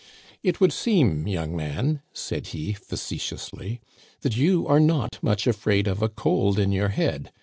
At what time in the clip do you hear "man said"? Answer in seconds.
1.55-2.47